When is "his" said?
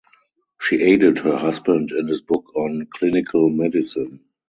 2.07-2.23